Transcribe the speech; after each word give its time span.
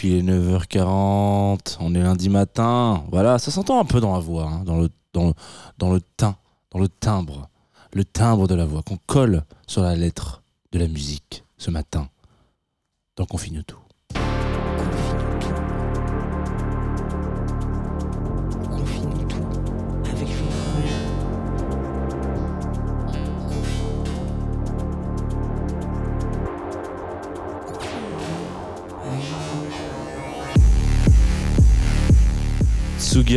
l'équipe, 0.00 0.04
il 0.04 0.28
est 0.28 0.32
9h40, 0.32 1.76
on 1.80 1.94
est 1.94 2.02
lundi 2.02 2.28
matin. 2.28 3.04
Voilà, 3.10 3.38
ça 3.38 3.50
s'entend 3.50 3.80
un 3.80 3.84
peu 3.84 4.00
dans 4.00 4.12
la 4.14 4.20
voix, 4.20 4.44
hein, 4.44 4.62
dans, 4.64 4.78
le, 4.78 4.90
dans, 5.12 5.34
dans 5.78 5.92
le 5.92 6.00
teint, 6.00 6.36
dans 6.70 6.78
le 6.78 6.88
timbre, 6.88 7.48
le 7.92 8.04
timbre 8.04 8.46
de 8.46 8.54
la 8.54 8.64
voix 8.64 8.82
qu'on 8.82 8.98
colle 9.06 9.44
sur 9.66 9.82
la 9.82 9.94
lettre 9.96 10.42
de 10.72 10.78
la 10.78 10.88
musique 10.88 11.44
ce 11.58 11.70
matin 11.70 12.08
dans 13.16 13.26
Confine 13.26 13.62
tout. 13.66 13.79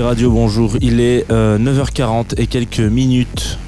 Radio, 0.01 0.31
bonjour. 0.31 0.75
Il 0.81 0.99
est 0.99 1.29
9h40 1.29 2.33
euh, 2.33 2.41
et 2.41 2.47
quelques 2.47 2.79
minutes. 2.79 3.59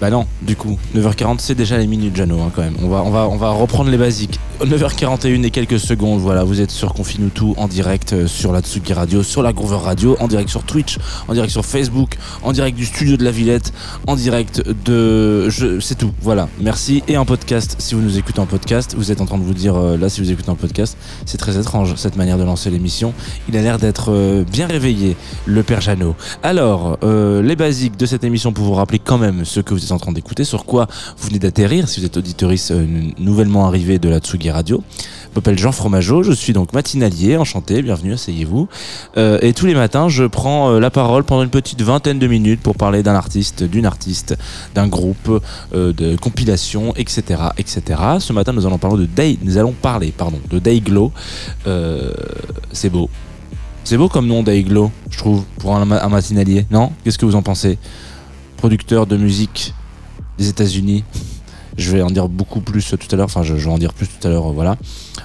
Bah 0.00 0.10
non, 0.10 0.26
du 0.46 0.56
coup, 0.56 0.78
9h40 0.96 1.36
c'est 1.40 1.54
déjà 1.54 1.76
les 1.76 1.86
minutes 1.86 2.16
Jano 2.16 2.40
hein, 2.40 2.52
quand 2.54 2.62
même. 2.62 2.76
On 2.82 2.88
va, 2.88 3.50
reprendre 3.50 3.90
les 3.90 3.98
basiques. 3.98 4.38
9h41 4.60 5.44
et 5.44 5.50
quelques 5.50 5.78
secondes, 5.78 6.20
voilà, 6.20 6.44
vous 6.44 6.60
êtes 6.60 6.70
sur 6.70 6.94
Confine 6.94 7.28
tout 7.28 7.54
en 7.58 7.68
direct 7.68 8.14
euh, 8.14 8.26
sur 8.26 8.52
la 8.52 8.60
Tsugi 8.60 8.94
Radio, 8.94 9.22
sur 9.22 9.42
la 9.42 9.52
Groover 9.52 9.76
Radio, 9.76 10.16
en 10.18 10.28
direct 10.28 10.48
sur 10.48 10.62
Twitch, 10.62 10.98
en 11.28 11.34
direct 11.34 11.52
sur 11.52 11.66
Facebook, 11.66 12.16
en 12.42 12.52
direct 12.52 12.76
du 12.76 12.86
studio 12.86 13.16
de 13.18 13.24
la 13.24 13.32
Villette, 13.32 13.72
en 14.06 14.16
direct 14.16 14.62
de... 14.84 15.48
C'est 15.80 15.98
tout, 15.98 16.12
voilà, 16.22 16.48
merci. 16.60 17.02
Et 17.08 17.18
en 17.18 17.26
podcast, 17.26 17.76
si 17.78 17.94
vous 17.94 18.00
nous 18.00 18.16
écoutez 18.16 18.38
en 18.38 18.46
podcast, 18.46 18.94
vous 18.96 19.12
êtes 19.12 19.20
en 19.20 19.26
train 19.26 19.38
de 19.38 19.42
vous 19.42 19.52
dire, 19.52 19.76
euh, 19.76 19.98
là 19.98 20.08
si 20.08 20.20
vous 20.22 20.30
écoutez 20.30 20.48
en 20.48 20.54
podcast, 20.54 20.96
c'est 21.26 21.38
très 21.38 21.58
étrange 21.58 21.94
cette 21.96 22.16
manière 22.16 22.38
de 22.38 22.44
lancer 22.44 22.70
l'émission. 22.70 23.12
Il 23.48 23.56
a 23.56 23.62
l'air 23.62 23.78
d'être 23.78 24.10
euh, 24.10 24.44
bien 24.44 24.66
réveillé, 24.66 25.16
le 25.44 25.62
père 25.62 25.80
Jeannot. 25.80 26.14
Alors, 26.42 26.98
les 27.02 27.56
basiques 27.56 27.96
de 27.96 28.06
cette 28.06 28.24
émission 28.24 28.52
pour 28.52 28.64
vous 28.64 28.74
rappeler 28.74 28.98
quand 28.98 29.18
même 29.18 29.44
ce 29.44 29.60
que 29.60 29.74
vous 29.74 29.84
êtes 29.84 29.92
en 29.92 29.98
train 29.98 30.12
d'écouter, 30.12 30.35
sur 30.44 30.64
quoi 30.64 30.86
vous 31.16 31.28
venez 31.28 31.38
d'atterrir, 31.38 31.88
si 31.88 32.00
vous 32.00 32.06
êtes 32.06 32.16
auditoriste 32.16 32.72
nouvellement 33.18 33.66
arrivé 33.66 33.98
de 33.98 34.08
la 34.08 34.18
Tsugi 34.18 34.50
Radio. 34.50 34.82
Je 35.36 35.38
m'appelle 35.38 35.58
Jean 35.58 35.72
Fromageau, 35.72 36.22
je 36.22 36.32
suis 36.32 36.54
donc 36.54 36.72
matinalier, 36.72 37.36
enchanté, 37.36 37.82
bienvenue, 37.82 38.14
asseyez-vous. 38.14 38.68
Euh, 39.18 39.38
et 39.42 39.52
tous 39.52 39.66
les 39.66 39.74
matins, 39.74 40.08
je 40.08 40.24
prends 40.24 40.70
euh, 40.70 40.80
la 40.80 40.90
parole 40.90 41.24
pendant 41.24 41.42
une 41.42 41.50
petite 41.50 41.82
vingtaine 41.82 42.18
de 42.18 42.26
minutes 42.26 42.62
pour 42.62 42.74
parler 42.74 43.02
d'un 43.02 43.14
artiste, 43.14 43.62
d'une 43.62 43.84
artiste, 43.84 44.36
d'un 44.74 44.88
groupe, 44.88 45.42
euh, 45.74 45.92
de 45.92 46.16
compilation, 46.16 46.94
etc., 46.96 47.42
etc. 47.58 47.82
Ce 48.18 48.32
matin, 48.32 48.54
nous 48.54 48.66
allons 48.66 48.78
parler 48.78 49.02
de 49.02 49.06
Day, 49.06 49.36
nous 49.42 49.58
allons 49.58 49.72
parler, 49.72 50.10
pardon, 50.16 50.40
de 50.50 50.58
Dayglow. 50.58 51.12
c'est 52.72 52.88
beau. 52.88 53.10
C'est 53.84 53.98
beau 53.98 54.08
comme 54.08 54.26
nom 54.26 54.42
Dayglow, 54.42 54.90
je 55.10 55.18
trouve, 55.18 55.44
pour 55.58 55.76
un 55.76 55.84
matinalier, 55.84 56.66
non? 56.70 56.92
Qu'est-ce 57.04 57.18
que 57.18 57.26
vous 57.26 57.36
en 57.36 57.42
pensez? 57.42 57.78
Producteur 58.56 59.06
de 59.06 59.18
musique 59.18 59.74
des 60.38 60.48
États-Unis. 60.48 61.04
Je 61.78 61.90
vais 61.90 62.00
en 62.00 62.10
dire 62.10 62.28
beaucoup 62.28 62.60
plus 62.60 62.94
tout 62.98 63.08
à 63.10 63.16
l'heure. 63.16 63.26
Enfin, 63.26 63.42
je, 63.42 63.52
vais 63.52 63.70
en 63.70 63.78
dire 63.78 63.92
plus 63.92 64.06
tout 64.06 64.26
à 64.26 64.30
l'heure. 64.30 64.50
Voilà. 64.52 64.76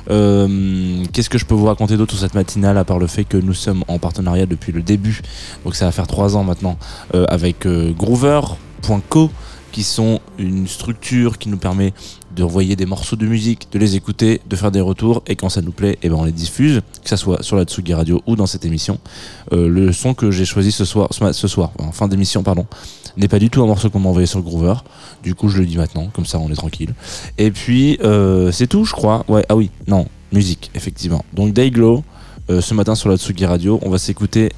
Euh, 0.09 1.03
qu'est-ce 1.13 1.29
que 1.29 1.37
je 1.37 1.45
peux 1.45 1.55
vous 1.55 1.65
raconter 1.65 1.95
d'autre 1.95 2.11
sur 2.11 2.21
cette 2.21 2.35
matinale 2.35 2.77
à 2.77 2.83
part 2.83 2.99
le 2.99 3.07
fait 3.07 3.23
que 3.23 3.37
nous 3.37 3.53
sommes 3.53 3.83
en 3.87 3.99
partenariat 3.99 4.45
depuis 4.45 4.71
le 4.71 4.81
début? 4.81 5.21
Donc 5.63 5.75
ça 5.75 5.85
va 5.85 5.91
faire 5.91 6.07
trois 6.07 6.35
ans 6.35 6.43
maintenant 6.43 6.77
euh, 7.15 7.25
avec 7.29 7.65
euh, 7.65 7.93
Groover.co 7.93 9.31
qui 9.71 9.83
sont 9.83 10.19
une 10.37 10.67
structure 10.67 11.37
qui 11.37 11.47
nous 11.47 11.57
permet 11.57 11.93
de 12.35 12.43
envoyer 12.43 12.75
des 12.75 12.85
morceaux 12.85 13.15
de 13.15 13.25
musique, 13.25 13.67
de 13.71 13.79
les 13.79 13.95
écouter, 13.95 14.41
de 14.49 14.55
faire 14.55 14.71
des 14.71 14.81
retours 14.81 15.23
et 15.27 15.35
quand 15.35 15.49
ça 15.49 15.61
nous 15.61 15.71
plaît, 15.71 15.93
et 15.93 15.99
eh 16.03 16.09
ben 16.09 16.15
on 16.15 16.23
les 16.23 16.31
diffuse, 16.31 16.81
que 17.03 17.09
ça 17.09 17.17
soit 17.17 17.43
sur 17.43 17.55
la 17.55 17.63
Tsugi 17.63 17.93
Radio 17.93 18.21
ou 18.27 18.35
dans 18.35 18.45
cette 18.45 18.65
émission. 18.65 18.99
le 19.51 19.91
son 19.91 20.13
que 20.13 20.31
j'ai 20.31 20.45
choisi 20.45 20.71
ce 20.71 20.85
soir, 20.85 21.09
ce 21.11 21.47
soir, 21.47 21.71
en 21.79 21.91
fin 21.91 22.07
d'émission, 22.07 22.43
pardon, 22.43 22.65
n'est 23.17 23.27
pas 23.27 23.39
du 23.39 23.49
tout 23.49 23.61
un 23.61 23.67
morceau 23.67 23.89
qu'on 23.89 23.99
m'a 23.99 24.09
envoyé 24.09 24.27
sur 24.27 24.41
Groover. 24.41 24.75
Du 25.23 25.35
coup, 25.35 25.49
je 25.49 25.59
le 25.59 25.65
dis 25.65 25.77
maintenant, 25.77 26.07
comme 26.13 26.25
ça 26.25 26.39
on 26.39 26.49
est 26.49 26.55
tranquille. 26.55 26.93
Et 27.37 27.51
puis, 27.51 27.97
euh, 28.03 28.51
c'est 28.51 28.67
tout, 28.67 28.85
je 28.85 28.93
crois. 28.93 29.25
Ouais, 29.27 29.45
ah 29.49 29.55
oui, 29.55 29.69
non, 29.87 30.07
musique, 30.31 30.71
effectivement. 30.75 31.23
Donc, 31.33 31.53
Dayglow, 31.53 32.03
euh, 32.49 32.61
ce 32.61 32.73
matin 32.73 32.95
sur 32.95 33.09
la 33.09 33.17
Tsugi 33.17 33.45
Radio, 33.45 33.79
on 33.83 33.89
va 33.89 33.97
s'écouter 33.97 34.51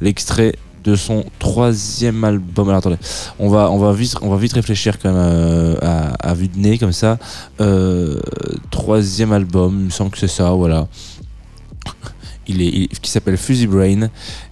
l'extrait 0.00 0.54
de 0.84 0.96
son 0.96 1.24
troisième 1.38 2.24
album. 2.24 2.68
Alors 2.68 2.78
attendez, 2.78 2.98
on 3.38 3.48
va, 3.48 3.70
on 3.70 3.78
va, 3.78 3.92
vite, 3.92 4.16
on 4.22 4.30
va 4.30 4.36
vite 4.36 4.52
réfléchir 4.54 4.96
euh, 5.04 5.76
à, 6.18 6.34
vue 6.34 6.48
de 6.48 6.58
nez 6.58 6.78
comme 6.78 6.92
ça. 6.92 7.18
troisième 8.70 9.32
album, 9.32 9.76
il 9.80 9.84
me 9.86 9.90
semble 9.90 10.10
que 10.10 10.18
c'est 10.18 10.28
ça, 10.28 10.50
voilà. 10.50 10.88
Il 12.46 12.62
est, 12.62 12.88
qui 13.00 13.10
s'appelle 13.10 13.36
Fuzzy 13.36 13.66
Brain 13.66 14.08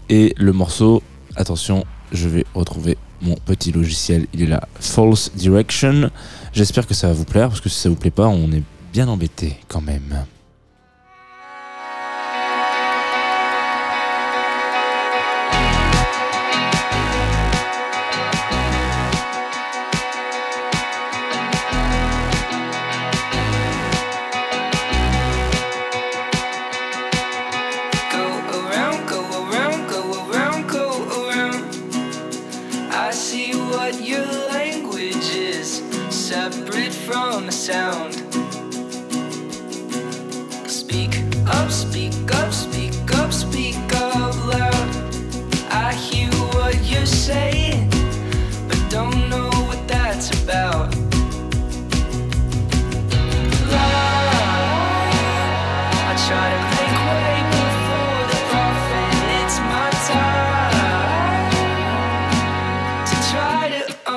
et 0.08 0.34
le 0.36 0.52
morceau, 0.52 1.02
attention, 1.36 1.84
je 2.12 2.28
vais 2.28 2.44
retrouver 2.54 2.96
mon 3.22 3.34
petit 3.34 3.72
logiciel. 3.72 4.26
Il 4.32 4.42
est 4.42 4.46
là, 4.46 4.68
False 4.80 5.32
Direction. 5.34 6.10
J'espère 6.52 6.86
que 6.86 6.94
ça 6.94 7.08
va 7.08 7.12
vous 7.12 7.24
plaire, 7.24 7.48
parce 7.48 7.60
que 7.60 7.68
si 7.68 7.78
ça 7.78 7.88
vous 7.88 7.96
plaît 7.96 8.10
pas, 8.10 8.28
on 8.28 8.50
est 8.52 8.62
bien 8.92 9.08
embêté 9.08 9.56
quand 9.68 9.80
même. 9.80 10.24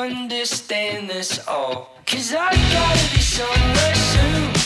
understand 0.01 1.09
this 1.09 1.47
all. 1.47 1.89
Cause 2.05 2.33
I 2.33 2.51
gotta 2.73 3.15
be 3.15 3.21
somewhere 3.21 3.95
soon. 3.95 4.60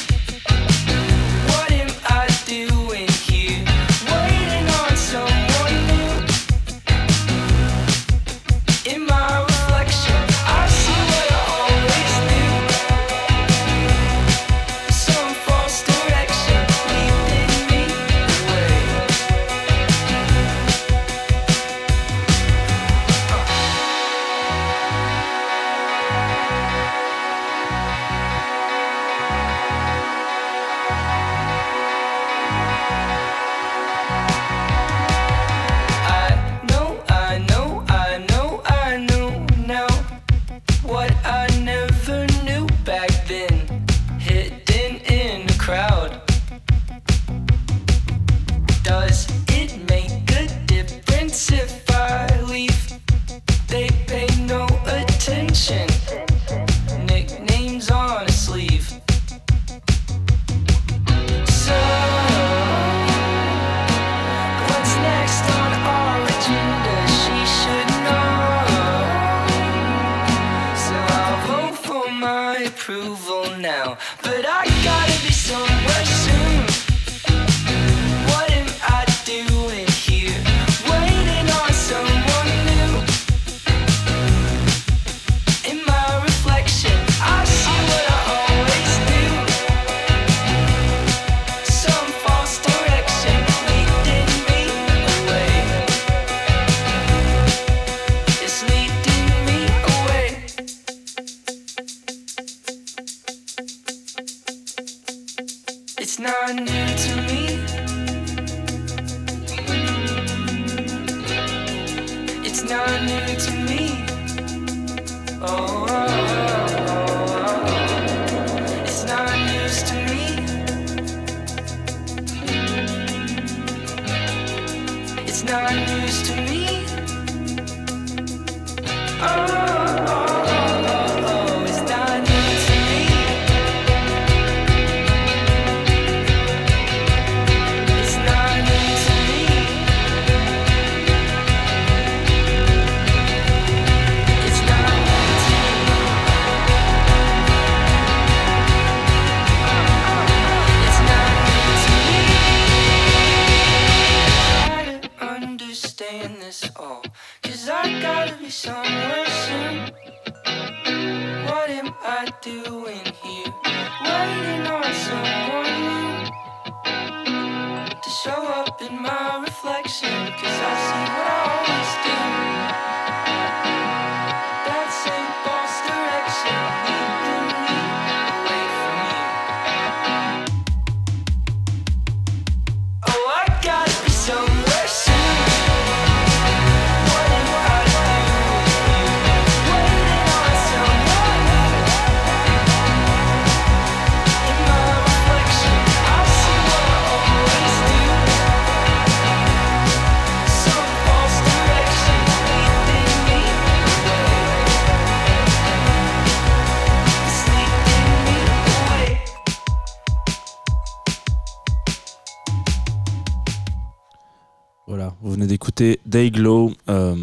Day 215.76 216.00
Dayglow, 216.06 216.74
euh, 216.90 217.16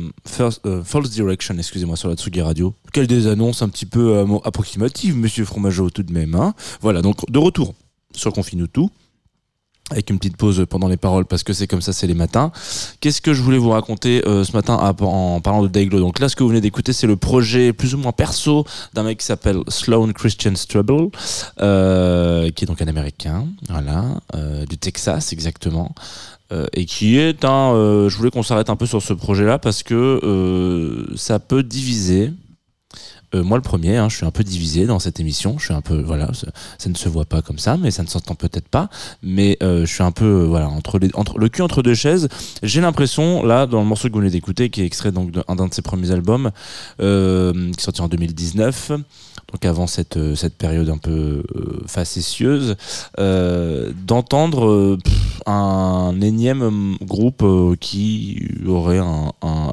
euh, 0.66 0.84
False 0.84 1.10
Direction, 1.10 1.56
excusez-moi, 1.58 1.96
sur 1.96 2.08
la 2.08 2.16
Tsugi 2.16 2.43
Radio. 2.43 2.75
Quelle 2.93 3.06
des 3.06 3.26
annonces 3.26 3.62
un 3.62 3.69
petit 3.69 3.87
peu 3.87 4.16
euh, 4.16 4.38
approximatives, 4.44 5.16
monsieur 5.16 5.44
Fromageau, 5.44 5.90
tout 5.90 6.02
de 6.02 6.12
même. 6.12 6.34
Hein 6.34 6.54
voilà, 6.81 7.02
donc 7.02 7.31
de 7.31 7.38
retour 7.38 7.75
sur 8.14 8.32
Confine 8.32 8.69
tout 8.69 8.90
avec 9.93 10.11
une 10.11 10.19
petite 10.19 10.37
pause 10.37 10.65
pendant 10.69 10.89
les 10.89 10.97
paroles 10.97 11.25
parce 11.25 11.43
que 11.43 11.53
c'est 11.53 11.67
comme 11.67 11.81
ça, 11.83 11.93
c'est 11.93 12.06
les 12.06 12.15
matins. 12.15 12.53
Qu'est-ce 13.00 13.21
que 13.21 13.33
je 13.33 13.43
voulais 13.43 13.59
vous 13.59 13.71
raconter 13.71 14.23
ce 14.25 14.53
matin 14.53 14.75
en 14.75 15.41
parlant 15.41 15.62
de 15.62 15.69
Dayglow 15.69 16.00
Donc 16.00 16.19
là, 16.19 16.29
ce 16.29 16.37
que 16.37 16.43
vous 16.43 16.49
venez 16.49 16.61
d'écouter, 16.61 16.93
c'est 16.93 17.06
le 17.06 17.17
projet 17.17 17.73
plus 17.73 17.94
ou 17.94 17.99
moins 17.99 18.12
perso 18.12 18.65
d'un 18.94 19.03
mec 19.03 19.19
qui 19.19 19.27
s'appelle 19.27 19.59
Sloan 19.69 20.12
Christian 20.12 20.55
Strubble, 20.55 21.11
qui 21.11 22.65
est 22.65 22.67
donc 22.67 22.83
un 22.83 22.89
Américain, 22.89 23.47
voilà, 23.69 24.05
du 24.69 24.79
Texas 24.79 25.33
exactement. 25.33 25.94
Euh, 26.53 26.67
et 26.75 26.85
qui 26.85 27.17
est 27.17 27.44
un. 27.44 27.73
Euh, 27.73 28.09
je 28.11 28.17
voulais 28.19 28.31
qu'on 28.31 28.43
s'arrête 28.43 28.69
un 28.69 28.77
peu 28.77 28.85
sur 28.85 29.00
ce 29.00 29.15
projet-là 29.15 29.59
parce 29.59 29.83
que 29.83 30.21
euh, 30.23 31.06
ça 31.17 31.39
peut 31.39 31.62
diviser. 31.62 32.31
Moi, 33.34 33.56
le 33.56 33.62
premier, 33.62 33.96
hein, 33.96 34.08
je 34.08 34.17
suis 34.17 34.26
un 34.26 34.31
peu 34.31 34.44
divisé 34.44 34.87
dans 34.87 34.99
cette 34.99 35.20
émission. 35.20 35.58
Je 35.58 35.67
suis 35.67 35.75
un 35.75 35.81
peu, 35.81 36.00
voilà, 36.00 36.31
ça, 36.34 36.88
ne 36.88 36.94
se 36.94 37.08
voit 37.08 37.25
pas 37.25 37.43
comme 37.43 37.58
ça, 37.58 37.76
mais 37.76 37.90
ça 37.90 38.02
ne 38.02 38.08
s'entend 38.08 38.34
peut-être 38.34 38.69
pas. 38.69 38.90
Mais 39.23 39.56
je 39.61 39.87
suis 39.87 40.02
un 40.02 40.12
peu, 40.12 40.44
voilà, 40.44 40.69
entre, 40.69 40.99
les, 40.99 41.11
entre 41.14 41.38
le 41.38 41.49
cul 41.49 41.62
entre 41.62 41.82
deux 41.82 41.94
chaises. 41.94 42.29
J'ai 42.62 42.81
l'impression, 42.81 43.43
là, 43.43 43.67
dans 43.67 43.81
le 43.81 43.86
morceau 43.86 44.08
que 44.08 44.12
vous 44.12 44.20
venez 44.20 44.31
d'écouter, 44.31 44.70
qui 44.70 44.82
est 44.82 44.86
extrait 44.86 45.12
donc 45.12 45.31
d'un 45.31 45.43
de, 45.55 45.69
de 45.69 45.74
ses 45.74 45.82
premiers 45.82 46.10
albums, 46.10 46.51
qui 46.98 47.05
est 47.05 47.81
sorti 47.81 48.01
en 48.01 48.08
2019 48.08 48.93
donc 49.53 49.65
avant 49.65 49.86
cette, 49.86 50.17
euh, 50.17 50.34
cette 50.34 50.56
période 50.56 50.89
un 50.89 50.98
peu 50.98 51.44
euh, 51.55 51.82
facétieuse, 51.86 52.77
euh, 53.19 53.93
d'entendre 54.06 54.98
un 55.46 56.20
énième 56.20 56.96
groupe 57.03 57.44
qui 57.81 58.48
aurait 58.67 58.98
un, 58.98 59.32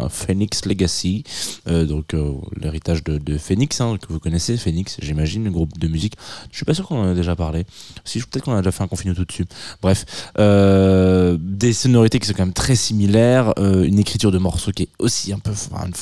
Phoenix 0.10 0.66
Legacy, 0.66 1.24
donc 1.68 2.16
l'héritage 2.60 3.04
de, 3.04 3.38
Phoenix, 3.38 3.80
hein, 3.82 3.98
que 4.02 4.12
vous 4.12 4.20
connaissez, 4.20 4.58
Phoenix, 4.58 4.98
j'imagine, 5.02 5.44
le 5.44 5.52
groupe 5.52 5.78
de 5.78 5.88
musique. 5.88 6.16
Je 6.52 6.58
suis 6.58 6.66
pas 6.66 6.74
sûr 6.74 6.88
qu'on 6.88 7.02
en 7.02 7.12
a 7.12 7.14
déjà 7.14 7.36
parlé. 7.36 7.66
Si, 8.06 8.20
peut-être 8.20 8.46
qu'on 8.46 8.54
a 8.54 8.58
déjà 8.58 8.72
fait 8.72 8.84
un 8.84 8.88
confinement 8.88 9.16
tout 9.16 9.26
dessus. 9.26 9.46
Bref, 9.82 10.06
des 10.38 11.74
sonorités 11.74 12.20
qui 12.20 12.28
sont 12.28 12.34
quand 12.34 12.46
même 12.46 12.54
très 12.54 12.76
similaires, 12.76 13.54
une 13.58 14.00
écriture 14.00 14.32
de 14.32 14.38
morceaux 14.38 14.72
qui 14.72 14.84
est 14.84 14.90
aussi 15.00 15.34
un 15.34 15.40
peu, 15.40 15.52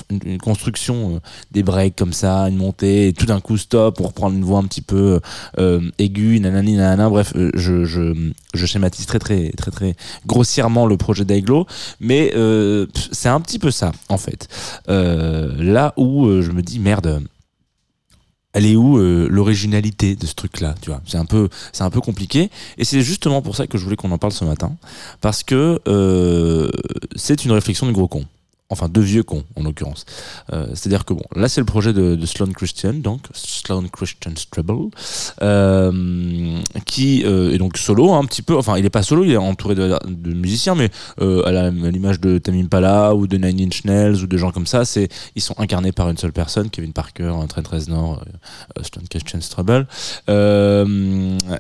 une, 0.10 0.38
construction, 0.38 1.22
des 1.52 1.64
breaks 1.64 1.96
comme 1.96 2.14
ça, 2.14 2.44
une 2.44 2.58
montée, 2.58 3.10
et 3.10 3.14
tout 3.14 3.26
d'un 3.26 3.40
coup 3.40 3.58
stop 3.58 3.96
pour 3.96 4.14
prendre 4.14 4.36
une 4.36 4.44
voix 4.44 4.60
un 4.60 4.64
petit 4.64 4.82
peu 4.82 5.20
euh, 5.60 5.82
aiguë, 5.98 6.40
nanani, 6.40 6.76
nanana. 6.76 7.10
Bref, 7.10 7.34
euh, 7.36 7.52
je, 7.56 7.86
je, 7.86 8.32
je, 8.54 8.66
schématise 8.66 9.06
très, 9.06 9.20
très, 9.20 9.47
très, 9.52 9.96
grossièrement 10.26 10.86
le 10.86 10.98
projet 10.98 11.26
d'Aiglo, 11.26 11.66
mais 12.00 12.32
euh, 12.36 12.88
c'est 13.12 13.30
un 13.30 13.40
petit 13.42 13.60
peu 13.60 13.72
ça, 13.72 13.92
en 14.10 14.18
fait. 14.18 14.48
là 14.88 15.94
où 15.98 16.42
je 16.42 16.52
me 16.52 16.62
dis, 16.62 16.80
merde 16.80 17.22
elle 18.54 18.66
est 18.66 18.76
où 18.76 18.98
l'originalité 18.98 20.16
de 20.16 20.26
ce 20.26 20.34
truc 20.34 20.62
là 20.62 20.74
tu 20.82 20.90
vois? 20.90 21.02
C'est 21.06 21.18
un 21.18 21.26
peu 21.26 21.48
c'est 21.74 21.84
un 21.84 21.92
peu 21.92 22.02
compliqué 22.02 22.50
et 22.80 22.86
c'est 22.86 23.02
justement 23.02 23.44
pour 23.44 23.56
ça 23.56 23.68
que 23.68 23.78
je 23.78 23.84
voulais 23.84 23.98
qu'on 23.98 24.12
en 24.12 24.18
parle 24.18 24.34
ce 24.34 24.46
matin 24.46 24.76
parce 25.22 25.44
que 25.44 25.80
c'est 27.16 27.46
une 27.46 27.52
réflexion 27.52 27.86
de 27.86 27.92
gros 27.92 28.08
con 28.08 28.26
enfin 28.70 28.90
deux 28.90 29.02
vieux 29.02 29.24
cons 29.24 29.44
en 29.56 29.64
l'occurrence. 29.64 30.06
Euh, 30.52 30.68
c'est-à-dire 30.74 31.06
que 31.06 31.14
bon, 31.14 31.24
là 31.36 31.48
c'est 31.48 31.62
le 31.62 31.66
projet 31.66 31.94
de, 31.94 32.18
Sloan 32.26 32.52
Christian, 32.52 32.94
donc 32.94 33.22
Sloan 33.34 33.88
Christian 33.88 34.32
Stribble, 34.36 34.90
euh, 35.42 36.60
qui 36.86 37.24
euh, 37.26 37.54
est 37.54 37.58
donc 37.58 37.78
solo 37.78 38.14
un 38.14 38.26
petit 38.26 38.42
peu. 38.42 38.58
Enfin, 38.58 38.78
il 38.78 38.86
est 38.86 38.90
pas 38.90 39.04
solo, 39.04 39.24
il 39.24 39.32
est 39.32 39.38
entouré 39.38 39.76
de, 39.76 40.34
musiciens, 40.34 40.76
mais 40.76 40.90
euh, 41.22 41.44
à 41.46 41.70
l'image 41.70 42.20
de 42.20 42.38
Tamim 42.38 42.68
Pala 42.68 43.16
ou 43.16 43.28
de 43.28 43.38
Nine 43.38 43.68
Inch 43.68 43.86
Nails 43.86 44.24
ou 44.24 44.28
de 44.28 44.38
gens 44.38 44.52
comme 44.52 44.68
ça, 44.68 44.84
c'est 44.84 45.08
ils 45.36 45.42
sont 45.42 45.56
incarnés 45.58 45.94
par 45.94 46.10
une 46.10 46.18
seule 46.18 46.34
personne, 46.34 46.70
Kevin 46.70 46.92
Parker, 46.92 47.34
Trent 47.48 47.64
Reznor, 47.70 48.24
Sloan 48.82 49.06
Christian 49.10 49.40
Stribble, 49.40 49.88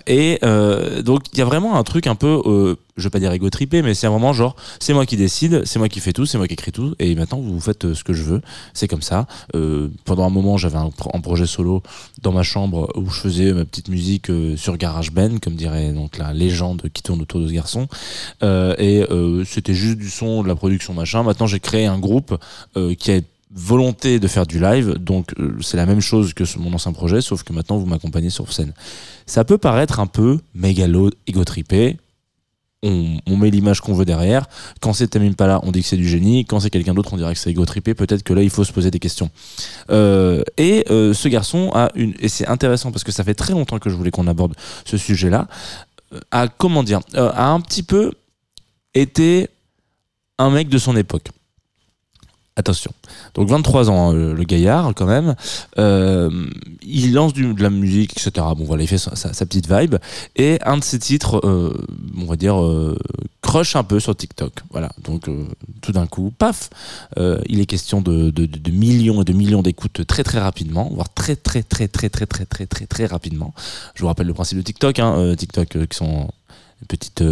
et 0.07 0.39
donc 1.03 1.21
il 1.33 1.39
y 1.39 1.41
a 1.41 1.45
vraiment 1.45 1.77
un 1.77 1.83
truc 1.83 2.07
un 2.07 2.15
peu 2.15 2.75
je 2.97 3.03
veux 3.03 3.09
pas 3.09 3.19
dire 3.19 3.31
égo 3.31 3.49
tripé, 3.49 3.81
mais 3.81 3.93
c'est 3.93 4.07
un 4.07 4.11
moment 4.11 4.33
genre, 4.33 4.55
c'est 4.79 4.93
moi 4.93 5.05
qui 5.05 5.17
décide, 5.17 5.63
c'est 5.65 5.79
moi 5.79 5.87
qui 5.87 5.99
fais 5.99 6.13
tout, 6.13 6.25
c'est 6.25 6.37
moi 6.37 6.47
qui 6.47 6.53
écris 6.53 6.71
tout, 6.71 6.95
et 6.99 7.15
maintenant 7.15 7.39
vous 7.39 7.59
faites 7.59 7.85
euh, 7.85 7.93
ce 7.93 8.03
que 8.03 8.13
je 8.13 8.23
veux. 8.23 8.41
C'est 8.73 8.87
comme 8.87 9.01
ça. 9.01 9.27
Euh, 9.55 9.89
pendant 10.05 10.25
un 10.25 10.29
moment, 10.29 10.57
j'avais 10.57 10.77
un, 10.77 10.89
projet 11.21 11.45
solo 11.45 11.83
dans 12.21 12.31
ma 12.31 12.43
chambre 12.43 12.91
où 12.95 13.09
je 13.09 13.19
faisais 13.19 13.53
ma 13.53 13.65
petite 13.65 13.89
musique 13.89 14.29
euh, 14.29 14.55
sur 14.57 14.77
GarageBand, 14.77 15.37
comme 15.41 15.55
dirait 15.55 15.91
donc 15.91 16.17
la 16.17 16.33
légende 16.33 16.83
qui 16.93 17.03
tourne 17.03 17.21
autour 17.21 17.41
de 17.41 17.47
ce 17.47 17.53
garçon. 17.53 17.87
et 18.41 19.03
c'était 19.45 19.73
juste 19.73 19.97
du 19.97 20.09
son, 20.09 20.43
de 20.43 20.47
la 20.47 20.55
production, 20.55 20.93
machin. 20.93 21.23
Maintenant, 21.23 21.47
j'ai 21.47 21.59
créé 21.59 21.85
un 21.85 21.99
groupe 21.99 22.37
qui 22.97 23.11
a 23.11 23.19
volonté 23.51 24.19
de 24.19 24.27
faire 24.27 24.45
du 24.45 24.59
live, 24.59 24.95
donc 24.99 25.33
c'est 25.61 25.77
la 25.77 25.85
même 25.85 26.01
chose 26.01 26.33
que 26.33 26.43
mon 26.57 26.73
ancien 26.73 26.91
projet, 26.91 27.21
sauf 27.21 27.43
que 27.43 27.53
maintenant 27.53 27.77
vous 27.77 27.85
m'accompagnez 27.85 28.29
sur 28.29 28.51
scène. 28.51 28.73
Ça 29.25 29.43
peut 29.43 29.57
paraître 29.57 29.99
un 29.99 30.07
peu 30.07 30.39
mégalo, 30.53 31.11
égotripé, 31.27 31.97
on, 32.83 33.37
met 33.37 33.49
l'image 33.49 33.81
qu'on 33.81 33.93
veut 33.93 34.05
derrière. 34.05 34.47
Quand 34.81 34.93
c'est 34.93 35.07
Tamim 35.07 35.33
Pala, 35.33 35.59
on 35.63 35.71
dit 35.71 35.81
que 35.81 35.87
c'est 35.87 35.97
du 35.97 36.07
génie. 36.07 36.45
Quand 36.45 36.59
c'est 36.59 36.69
quelqu'un 36.69 36.93
d'autre, 36.93 37.13
on 37.13 37.17
dirait 37.17 37.33
que 37.33 37.39
c'est 37.39 37.49
égo-trippé. 37.49 37.93
Peut-être 37.93 38.23
que 38.23 38.33
là, 38.33 38.43
il 38.43 38.49
faut 38.49 38.63
se 38.63 38.71
poser 38.71 38.91
des 38.91 38.99
questions. 38.99 39.29
Euh, 39.89 40.43
et 40.57 40.85
euh, 40.89 41.13
ce 41.13 41.27
garçon 41.27 41.71
a 41.73 41.89
une, 41.95 42.13
et 42.19 42.29
c'est 42.29 42.47
intéressant 42.47 42.91
parce 42.91 43.03
que 43.03 43.11
ça 43.11 43.23
fait 43.23 43.33
très 43.33 43.53
longtemps 43.53 43.79
que 43.79 43.89
je 43.89 43.95
voulais 43.95 44.11
qu'on 44.11 44.27
aborde 44.27 44.53
ce 44.85 44.97
sujet-là, 44.97 45.47
euh, 46.13 46.19
a, 46.31 46.47
comment 46.47 46.83
dire, 46.83 46.99
a 47.15 47.49
un 47.49 47.59
petit 47.61 47.83
peu 47.83 48.11
été 48.93 49.49
un 50.37 50.49
mec 50.49 50.69
de 50.69 50.77
son 50.77 50.95
époque. 50.95 51.29
Attention. 52.57 52.91
Donc 53.35 53.49
23 53.49 53.91
ans, 53.91 54.09
hein, 54.09 54.13
le, 54.13 54.43
gaillard 54.43 54.91
quand 54.95 55.05
même. 55.05 55.35
Euh, 55.77 56.49
il 56.81 57.13
lance 57.13 57.33
de 57.33 57.61
la 57.61 57.69
musique, 57.69 58.13
etc. 58.13 58.47
Bon 58.57 58.63
voilà, 58.65 58.81
il 58.81 58.87
fait 58.87 58.97
sa, 58.97 59.45
petite 59.45 59.71
vibe. 59.71 59.97
Et 60.35 60.57
un 60.65 60.77
de 60.77 60.83
ses 60.83 60.97
titres, 60.97 61.39
euh, 61.45 61.71
on 62.17 62.25
va 62.25 62.35
dire, 62.35 62.59
euh, 62.59 62.97
crush 63.43 63.75
un 63.75 63.83
peu 63.83 63.99
sur 63.99 64.15
TikTok. 64.15 64.53
Voilà. 64.71 64.89
Donc 65.03 65.29
tout 65.81 65.91
d'un 65.91 66.07
coup, 66.07 66.33
paf, 66.35 66.71
il 67.15 67.59
est 67.59 67.67
question 67.67 68.01
de, 68.01 68.33
millions 68.71 69.21
et 69.21 69.25
de 69.25 69.33
millions 69.33 69.61
d'écoutes 69.61 70.07
très 70.07 70.23
très 70.23 70.39
rapidement, 70.39 70.89
voire 70.91 71.13
très 71.13 71.35
très 71.35 71.61
très 71.61 71.87
très 71.87 72.09
très 72.09 72.25
très 72.25 72.45
très 72.45 72.65
très 72.65 72.87
très 72.87 73.05
rapidement. 73.05 73.53
Je 73.93 74.01
vous 74.01 74.07
rappelle 74.07 74.27
le 74.27 74.33
principe 74.33 74.57
de 74.57 74.63
TikTok. 74.63 74.97
Hein, 74.97 75.35
TikTok 75.37 75.87
qui 75.87 75.95
sont 75.95 76.31
une 76.81 76.87
petite 76.87 77.23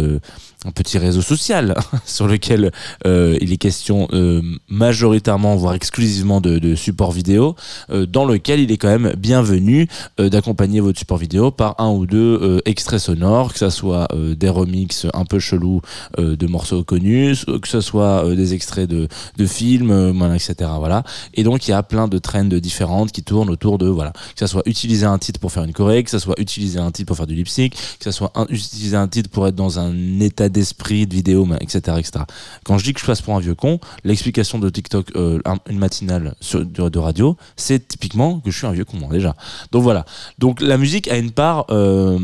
un 0.66 0.72
petit 0.72 0.98
réseau 0.98 1.22
social 1.22 1.74
sur 2.04 2.26
lequel 2.26 2.72
euh, 3.06 3.38
il 3.40 3.52
est 3.52 3.56
question 3.56 4.08
euh, 4.12 4.42
majoritairement, 4.68 5.56
voire 5.56 5.74
exclusivement 5.74 6.40
de, 6.40 6.58
de 6.58 6.74
support 6.74 7.12
vidéo, 7.12 7.54
euh, 7.90 8.06
dans 8.06 8.24
lequel 8.24 8.60
il 8.60 8.72
est 8.72 8.76
quand 8.76 8.88
même 8.88 9.14
bienvenu 9.16 9.88
d'accompagner 10.18 10.80
votre 10.80 10.98
support 10.98 11.18
vidéo 11.18 11.50
par 11.50 11.74
un 11.78 11.90
ou 11.90 12.06
deux 12.06 12.60
extraits 12.64 13.00
sonores, 13.00 13.52
que 13.52 13.58
ce 13.58 13.70
soit 13.70 14.08
des 14.36 14.48
remixes 14.48 15.06
un 15.14 15.24
peu 15.24 15.38
chelous 15.38 15.80
de 16.18 16.46
morceaux 16.46 16.84
connus, 16.84 17.44
que 17.60 17.68
ce 17.68 17.80
soit 17.80 18.34
des 18.34 18.54
extraits 18.54 18.88
de, 18.88 19.08
de 19.36 19.46
films, 19.46 19.92
etc. 20.34 20.70
Voilà. 20.78 21.04
Et 21.34 21.42
donc 21.42 21.68
il 21.68 21.72
y 21.72 21.74
a 21.74 21.82
plein 21.82 22.08
de 22.08 22.18
trends 22.18 22.44
différentes 22.44 23.12
qui 23.12 23.22
tournent 23.22 23.50
autour 23.50 23.78
de 23.78 23.86
voilà, 23.86 24.12
que 24.12 24.40
ce 24.40 24.46
soit 24.46 24.62
utiliser 24.66 25.06
un 25.06 25.18
titre 25.18 25.40
pour 25.40 25.52
faire 25.52 25.64
une 25.64 25.72
choré, 25.72 26.02
que 26.02 26.10
ce 26.10 26.18
soit 26.18 26.38
utiliser 26.38 26.78
un 26.78 26.90
titre 26.90 27.08
pour 27.08 27.16
faire 27.16 27.26
du 27.26 27.34
lip 27.34 27.48
sync, 27.48 27.72
que 27.72 28.04
ce 28.04 28.10
soit 28.10 28.32
utiliser 28.48 28.96
un 28.96 29.08
titre 29.08 29.30
pour 29.30 29.46
être 29.46 29.54
dans 29.54 29.78
un 29.78 30.20
état 30.20 30.48
d'esprit, 30.56 31.06
de 31.06 31.14
vidéo, 31.14 31.46
etc., 31.60 31.96
etc. 31.98 32.24
Quand 32.64 32.78
je 32.78 32.84
dis 32.84 32.94
que 32.94 33.00
je 33.00 33.04
passe 33.04 33.20
pour 33.20 33.36
un 33.36 33.40
vieux 33.40 33.54
con, 33.54 33.78
l'explication 34.04 34.58
de 34.58 34.70
TikTok, 34.70 35.14
euh, 35.14 35.38
une 35.68 35.78
matinale 35.78 36.34
sur, 36.40 36.64
de, 36.64 36.98
radio, 36.98 37.36
c'est 37.56 37.86
typiquement 37.86 38.40
que 38.40 38.50
je 38.50 38.56
suis 38.56 38.66
un 38.66 38.72
vieux 38.72 38.86
con, 38.86 38.96
moi, 38.96 39.10
déjà. 39.10 39.36
Donc 39.70 39.82
voilà. 39.82 40.06
Donc 40.38 40.62
la 40.62 40.78
musique 40.78 41.08
a 41.08 41.18
une 41.18 41.30
part 41.30 41.66
euh, 41.70 42.18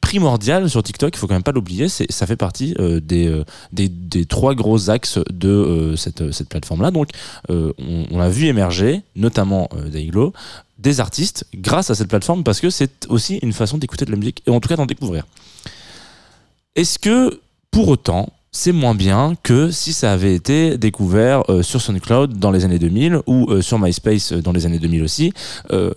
primordiale 0.00 0.70
sur 0.70 0.82
TikTok, 0.82 1.14
il 1.14 1.18
faut 1.18 1.26
quand 1.26 1.34
même 1.34 1.42
pas 1.42 1.52
l'oublier, 1.52 1.88
ça 1.88 2.26
fait 2.26 2.36
partie 2.36 2.74
euh, 2.78 3.00
des, 3.00 3.42
des, 3.72 4.24
trois 4.24 4.54
gros 4.54 4.88
axes 4.88 5.18
de 5.30 5.94
cette, 5.96 6.32
cette 6.32 6.48
plateforme-là. 6.48 6.90
Donc 6.90 7.10
on, 7.50 7.74
on 8.10 8.20
a 8.20 8.28
vu 8.30 8.46
émerger, 8.46 9.02
notamment 9.16 9.68
Daiglo, 9.92 10.32
des 10.78 11.00
artistes 11.00 11.44
grâce 11.54 11.90
à 11.90 11.94
cette 11.94 12.08
plateforme 12.08 12.42
parce 12.42 12.60
que 12.60 12.70
c'est 12.70 13.06
aussi 13.08 13.36
une 13.42 13.52
façon 13.52 13.76
d'écouter 13.76 14.06
de 14.06 14.10
la 14.10 14.16
musique 14.16 14.42
et 14.46 14.50
en 14.50 14.60
tout 14.60 14.68
cas 14.68 14.76
d'en 14.76 14.86
découvrir. 14.86 15.26
Est-ce 16.74 16.98
que 16.98 17.40
pour 17.76 17.88
autant, 17.88 18.30
c'est 18.52 18.72
moins 18.72 18.94
bien 18.94 19.34
que 19.42 19.70
si 19.70 19.92
ça 19.92 20.10
avait 20.10 20.34
été 20.34 20.78
découvert 20.78 21.42
euh, 21.50 21.62
sur 21.62 21.82
SoundCloud 21.82 22.38
dans 22.38 22.50
les 22.50 22.64
années 22.64 22.78
2000 22.78 23.18
ou 23.26 23.50
euh, 23.50 23.60
sur 23.60 23.78
MySpace 23.78 24.32
dans 24.32 24.52
les 24.52 24.64
années 24.64 24.78
2000 24.78 25.02
aussi. 25.02 25.34
Euh, 25.72 25.92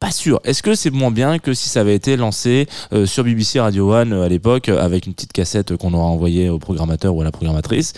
pas 0.00 0.10
sûr. 0.10 0.38
Est-ce 0.44 0.62
que 0.62 0.74
c'est 0.74 0.90
moins 0.90 1.10
bien 1.10 1.38
que 1.38 1.54
si 1.54 1.70
ça 1.70 1.80
avait 1.80 1.94
été 1.94 2.18
lancé 2.18 2.66
euh, 2.92 3.06
sur 3.06 3.24
BBC 3.24 3.58
Radio 3.58 3.94
One 3.94 4.12
à 4.12 4.28
l'époque 4.28 4.68
avec 4.68 5.06
une 5.06 5.14
petite 5.14 5.32
cassette 5.32 5.78
qu'on 5.78 5.94
aura 5.94 6.04
envoyée 6.04 6.50
au 6.50 6.58
programmateur 6.58 7.14
ou 7.14 7.22
à 7.22 7.24
la 7.24 7.32
programmatrice? 7.32 7.94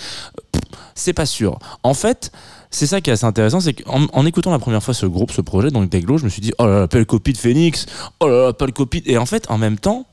C'est 0.95 1.13
pas 1.13 1.27
sûr. 1.27 1.59
En 1.83 1.95
fait, 1.95 2.31
c'est 2.71 2.87
ça 2.87 3.01
qui 3.01 3.11
est 3.11 3.15
assez 3.15 3.27
intéressant, 3.27 3.59
c'est 3.59 3.73
qu'en 3.73 4.07
en 4.13 4.25
écoutant 4.25 4.53
la 4.53 4.61
première 4.61 4.85
fois 4.85 4.95
ce 4.95 5.07
groupe, 5.07 5.33
ce 5.33 5.41
projet, 5.41 5.73
donc 5.73 5.91
Deglo, 5.91 6.17
je 6.17 6.23
me 6.23 6.29
suis 6.29 6.43
dit 6.43 6.53
oh 6.61 6.65
là 6.65 6.79
là, 6.83 6.87
belle 6.87 7.07
copie 7.07 7.33
de 7.33 7.39
Phoenix, 7.39 7.87
oh 8.21 8.29
là 8.29 8.45
là, 8.45 8.53
belle 8.53 8.73
copie. 8.73 9.03
Et 9.07 9.19
en 9.19 9.27
fait, 9.27 9.51
en 9.51 9.59
même 9.59 9.81
temps, 9.81 10.07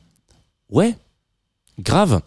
ouais, 0.72 0.96
grave. 1.80 2.22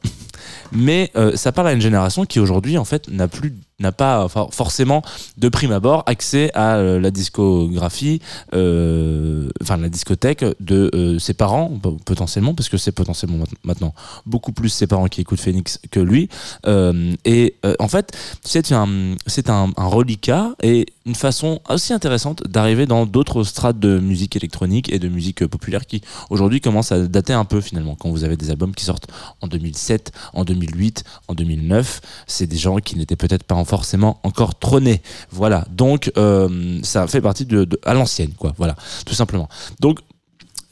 Mais 0.72 1.10
euh, 1.16 1.36
ça 1.36 1.52
parle 1.52 1.68
à 1.68 1.72
une 1.72 1.80
génération 1.80 2.24
qui 2.24 2.40
aujourd'hui 2.40 2.78
en 2.78 2.84
fait 2.84 3.08
n'a 3.08 3.28
plus 3.28 3.54
n'a 3.80 3.92
pas 3.92 4.28
forcément 4.28 5.02
de 5.38 5.48
prime 5.48 5.72
abord 5.72 6.04
accès 6.06 6.50
à 6.54 6.76
euh, 6.76 7.00
la 7.00 7.10
discographie, 7.10 8.20
euh, 8.54 9.50
enfin 9.62 9.76
la 9.76 9.88
discothèque 9.88 10.44
de 10.60 10.90
euh, 10.94 11.18
ses 11.18 11.34
parents 11.34 11.70
potentiellement, 12.04 12.54
parce 12.54 12.68
que 12.68 12.76
c'est 12.76 12.92
potentiellement 12.92 13.44
maintenant 13.64 13.94
beaucoup 14.26 14.52
plus 14.52 14.68
ses 14.68 14.86
parents 14.86 15.06
qui 15.06 15.20
écoutent 15.20 15.40
Phoenix 15.40 15.78
que 15.90 16.00
lui. 16.00 16.28
Et 17.24 17.54
en 17.78 17.88
fait, 17.88 18.16
c'est 18.42 18.72
un, 18.72 19.14
c'est 19.26 19.50
un, 19.50 19.70
un 19.76 19.86
reliquat 19.86 20.54
et 20.62 20.86
une 21.06 21.14
façon 21.14 21.60
aussi 21.68 21.92
intéressante 21.92 22.46
d'arriver 22.46 22.86
dans 22.86 23.06
d'autres 23.06 23.44
strates 23.44 23.78
de 23.78 23.98
musique 23.98 24.36
électronique 24.36 24.92
et 24.92 24.98
de 24.98 25.08
musique 25.08 25.46
populaire 25.46 25.86
qui 25.86 26.02
aujourd'hui 26.28 26.60
commencent 26.60 26.92
à 26.92 27.00
dater 27.00 27.32
un 27.32 27.44
peu 27.44 27.60
finalement. 27.60 27.96
Quand 27.96 28.10
vous 28.10 28.24
avez 28.24 28.36
des 28.36 28.50
albums 28.50 28.74
qui 28.74 28.84
sortent 28.84 29.08
en 29.40 29.48
2007, 29.48 30.12
en 30.34 30.44
2008, 30.44 31.04
en 31.28 31.34
2009, 31.34 32.00
c'est 32.26 32.46
des 32.46 32.56
gens 32.56 32.76
qui 32.78 32.96
n'étaient 32.96 33.16
peut-être 33.16 33.44
pas 33.44 33.54
en 33.54 33.64
forcément 33.70 34.18
encore 34.24 34.58
trôné. 34.58 35.00
Voilà. 35.30 35.64
Donc, 35.70 36.10
euh, 36.16 36.80
ça 36.82 37.06
fait 37.06 37.20
partie 37.20 37.46
de 37.46 37.68
à 37.84 37.94
l'ancienne, 37.94 38.32
quoi. 38.36 38.52
Voilà. 38.58 38.74
Tout 39.06 39.14
simplement. 39.14 39.48
Donc, 39.78 40.00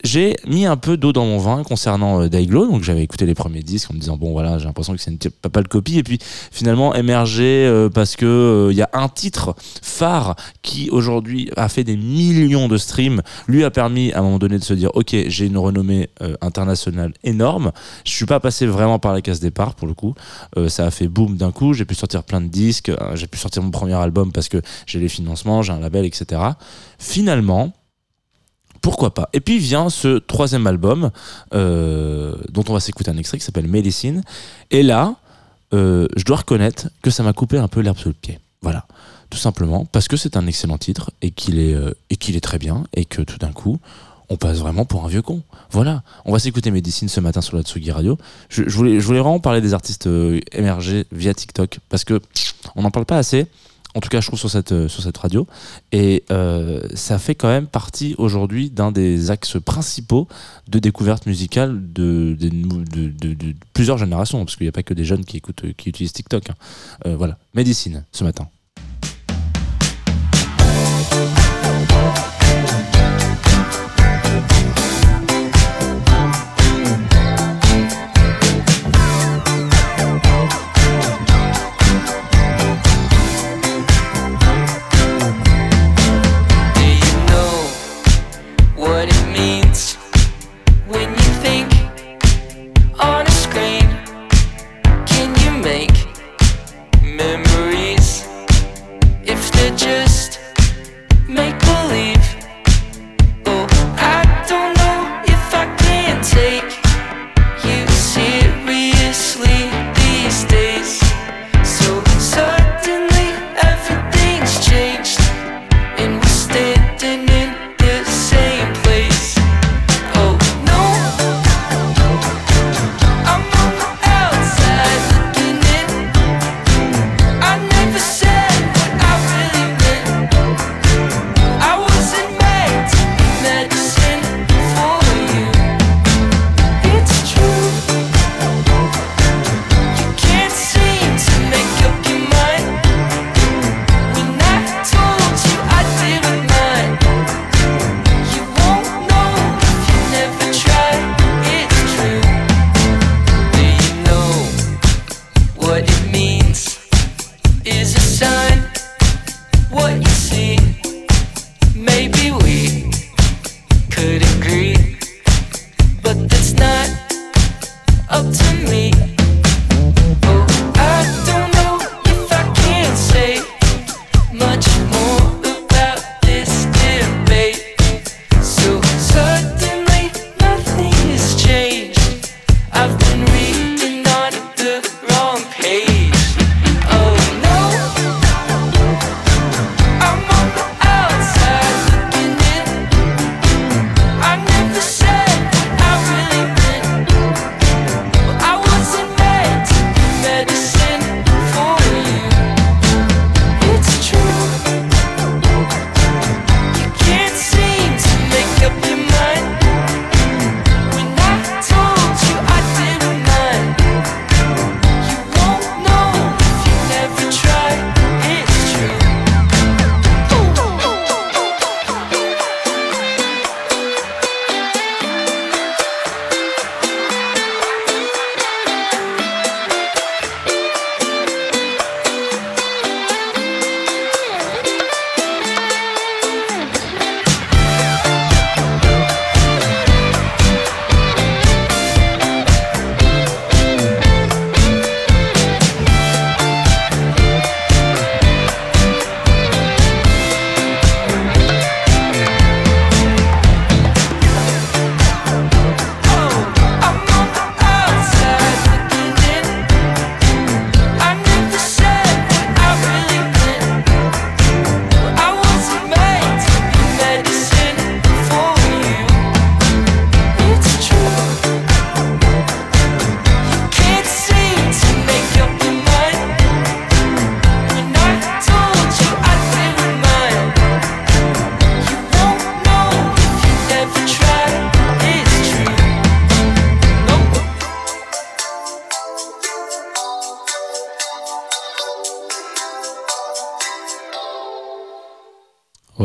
j'ai 0.05 0.37
mis 0.47 0.67
un 0.67 0.77
peu 0.77 0.97
d'eau 0.97 1.13
dans 1.13 1.25
mon 1.25 1.39
vin 1.39 1.63
concernant 1.65 2.23
euh, 2.23 2.29
Daiglo. 2.29 2.67
Donc 2.67 2.83
j'avais 2.83 3.03
écouté 3.03 3.27
les 3.27 3.35
premiers 3.35 3.63
disques 3.63 3.91
en 3.91 3.95
me 3.95 3.99
disant 3.99 4.17
bon 4.17 4.33
voilà 4.33 4.59
j'ai 4.59 4.67
l'impression 4.67 4.95
que 4.95 5.01
c'est 5.01 5.11
une 5.11 5.19
pas, 5.19 5.49
pas 5.49 5.63
de 5.63 5.69
copie 5.69 5.99
et 5.99 6.03
puis 6.03 6.19
finalement 6.51 6.95
émergé 6.95 7.67
euh, 7.67 7.89
parce 7.89 8.17
que 8.17 8.69
il 8.71 8.75
euh, 8.75 8.79
y 8.79 8.83
a 8.83 8.91
un 8.93 9.09
titre 9.09 9.55
phare 9.83 10.37
qui 10.63 10.89
aujourd'hui 10.91 11.51
a 11.57 11.69
fait 11.69 11.85
des 11.85 11.97
millions 11.97 12.69
de 12.69 12.77
streams 12.77 13.23
lui 13.47 13.65
a 13.65 13.71
permis 13.71 14.13
à 14.13 14.21
un 14.21 14.23
moment 14.23 14.39
donné 14.39 14.59
de 14.59 14.65
se 14.65 14.75
dire 14.75 14.91
ok 14.95 15.15
j'ai 15.27 15.47
une 15.47 15.59
renommée 15.59 16.11
euh, 16.23 16.37
internationale 16.41 17.13
énorme. 17.25 17.73
Je 18.05 18.13
suis 18.13 18.27
pas 18.27 18.41
passé 18.41 18.67
vraiment 18.67 18.99
par 18.99 19.13
la 19.13 19.21
case 19.21 19.41
départ 19.41 19.75
pour 19.75 19.89
le 19.89 19.95
coup. 19.95 20.15
Ça 20.69 20.87
a 20.87 20.91
fait 20.91 21.09
boom 21.09 21.37
d'un 21.37 21.53
coup. 21.53 21.73
J'ai 21.73 21.85
pu 21.85 21.95
sortir 21.95 22.23
plein 22.23 22.41
de 22.41 22.47
disques. 22.47 22.91
J'ai 23.15 23.27
pu 23.27 23.39
sortir 23.39 23.63
mon 23.63 23.71
premier 23.71 23.95
album 23.95 24.33
parce 24.33 24.49
que 24.49 24.61
j'ai 24.87 24.99
les 24.99 25.09
financements, 25.09 25.63
j'ai 25.63 25.73
un 25.73 25.81
label 25.81 26.05
etc. 26.05 26.41
Finalement 26.99 27.73
pourquoi 28.81 29.15
pas 29.15 29.29
Et 29.33 29.41
puis 29.41 29.59
vient 29.59 29.91
ce 29.91 30.19
troisième 30.19 30.67
album 30.67 31.11
euh, 31.55 32.35
dont 32.51 32.65
on 32.69 32.73
va 32.73 32.81
s'écouter 32.81 33.11
un 33.11 33.17
extrait 33.17 33.39
qui 33.39 33.45
s'appelle 33.45 33.69
Medicine. 33.69 34.23
Et 34.71 34.83
là, 34.83 35.17
euh, 35.75 36.07
je 36.17 36.25
dois 36.25 36.39
reconnaître 36.39 36.89
que 37.03 37.11
ça 37.11 37.23
m'a 37.23 37.33
coupé 37.33 37.59
un 37.59 37.69
peu 37.69 37.81
l'herbe 37.81 37.99
sous 37.99 38.09
le 38.09 38.15
pied. 38.15 38.39
Voilà, 38.63 38.87
tout 39.31 39.39
simplement 39.39 39.85
parce 39.85 40.09
que 40.09 40.17
c'est 40.17 40.37
un 40.37 40.47
excellent 40.47 40.79
titre 40.79 41.11
et 41.23 41.31
qu'il 41.31 41.59
est 41.59 41.75
euh, 41.75 41.93
est 42.11 42.41
très 42.41 42.59
bien 42.59 42.85
et 42.95 43.05
que 43.05 43.23
tout 43.23 43.39
d'un 43.39 43.53
coup 43.53 43.79
on 44.31 44.37
passe 44.37 44.59
vraiment 44.59 44.85
pour 44.85 45.05
un 45.05 45.09
vieux 45.09 45.23
con. 45.23 45.43
Voilà, 45.71 46.03
on 46.27 46.33
va 46.33 46.39
s'écouter 46.39 46.71
Medicine 46.71 47.09
ce 47.09 47.21
matin 47.21 47.41
sur 47.41 47.57
la 47.57 47.63
Tsugi 47.63 47.91
Radio. 47.91 48.19
Je, 48.51 48.63
voulais, 48.65 49.01
je 49.01 49.07
voulais 49.07 49.21
vraiment 49.21 49.41
parler 49.41 49.63
des 49.63 49.73
artistes 49.73 50.07
émergés 50.53 51.07
via 51.13 51.33
TikTok 51.33 51.79
parce 51.89 52.05
que 52.05 52.21
on 52.77 52.83
n'en 52.83 52.91
parle 52.91 53.07
pas 53.07 53.17
assez 53.17 53.47
en 53.95 54.01
tout 54.01 54.09
cas 54.09 54.21
je 54.21 54.27
trouve 54.27 54.39
sur 54.39 54.51
cette, 54.51 54.89
sur 54.89 55.03
cette 55.03 55.17
radio. 55.17 55.47
Et 55.93 56.25
euh, 56.31 56.81
ça 56.95 57.19
fait 57.19 57.35
quand 57.35 57.49
même 57.49 57.67
partie 57.67 58.15
aujourd'hui 58.19 58.71
d'un 58.71 58.93
des 58.93 59.31
axes 59.31 59.59
principaux 59.61 60.29
de 60.69 60.79
découverte 60.79 61.27
musicale 61.27 61.81
de, 61.93 62.37
plusieurs 63.73 63.99
générations, 63.99 64.45
parce 64.45 64.57
qu'il 64.57 64.65
n'y 64.65 64.71
a 64.71 64.73
pas 64.73 64.83
que 64.83 64.95
des 64.95 65.05
jeunes 65.05 65.25
qui, 65.25 65.39
écoutent, 65.39 65.73
qui 65.77 65.89
utilisent 65.89 66.13
TikTok. 66.13 66.51
Hein. 66.51 66.55
Euh, 67.07 67.17
voilà, 67.17 67.39
Médecine 67.55 68.05
ce 68.13 68.25
matin. 68.25 68.49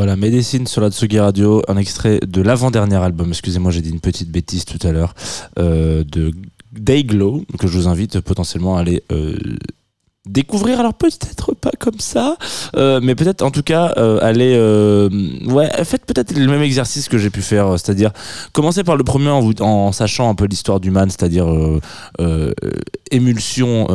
Voilà, 0.03 0.17
Médecine 0.17 0.67
sur 0.67 0.81
la 0.81 0.91
Tsugi 0.91 1.17
Radio, 1.17 1.61
un 1.69 1.77
extrait 1.77 2.19
de 2.27 2.41
l'avant-dernier 2.41 2.97
album, 2.97 3.29
excusez-moi 3.29 3.71
j'ai 3.71 3.79
dit 3.79 3.89
une 3.89 4.01
petite 4.01 4.29
bêtise 4.29 4.65
tout 4.65 4.85
à 4.85 4.91
l'heure, 4.91 5.15
euh, 5.59 6.03
de 6.03 6.33
Dayglow, 6.73 7.45
que 7.57 7.67
je 7.67 7.77
vous 7.77 7.87
invite 7.87 8.19
potentiellement 8.19 8.75
à 8.75 8.81
aller 8.81 9.01
euh, 9.13 9.37
découvrir. 10.25 10.81
Alors 10.81 10.93
peut-être 10.93 11.53
pas 11.55 11.71
comme 11.79 11.99
ça 11.99 12.35
euh, 12.75 12.99
mais 13.01 13.15
peut-être 13.15 13.43
en 13.43 13.51
tout 13.51 13.63
cas 13.63 13.93
euh, 13.95 15.09
ouais 15.45 15.69
faites 15.85 16.05
peut-être 16.05 16.35
le 16.37 16.47
même 16.47 16.63
exercice 16.63 17.07
que 17.07 17.17
j'ai 17.17 17.29
pu 17.29 17.41
faire 17.41 17.79
c'est-à-dire 17.79 18.11
commencer 18.51 18.83
par 18.83 18.97
le 18.97 19.05
premier 19.05 19.29
en, 19.29 19.49
en 19.61 19.91
sachant 19.93 20.29
un 20.29 20.35
peu 20.35 20.47
l'histoire 20.47 20.81
du 20.81 20.91
man 20.91 21.09
c'est-à-dire 21.09 21.47
émulsion 23.09 23.87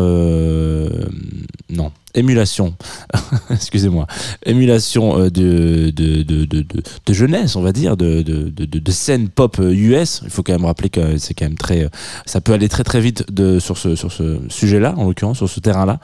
non 1.68 1.92
émulation, 2.18 2.74
excusez-moi, 3.50 4.06
émulation 4.44 5.18
euh, 5.18 5.30
de, 5.30 5.90
de, 5.90 6.22
de, 6.22 6.44
de, 6.44 7.12
jeunesse, 7.12 7.56
on 7.56 7.62
va 7.62 7.72
dire, 7.72 7.96
de, 7.96 8.22
de, 8.22 8.90
scène 8.90 9.28
pop 9.28 9.58
US. 9.58 10.20
Il 10.24 10.30
faut 10.30 10.42
quand 10.42 10.52
même 10.52 10.64
rappeler 10.64 10.90
que 10.90 11.18
c'est 11.18 11.34
quand 11.34 11.46
même 11.46 11.58
très, 11.58 11.88
ça 12.26 12.40
peut 12.40 12.52
aller 12.52 12.68
très 12.68 12.84
très 12.84 13.00
vite 13.00 13.30
de, 13.32 13.58
sur 13.58 13.78
ce, 13.78 13.94
sur 13.96 14.12
ce 14.12 14.38
sujet-là, 14.48 14.94
en 14.96 15.04
l'occurrence, 15.04 15.38
sur 15.38 15.48
ce 15.48 15.60
terrain-là. 15.60 16.00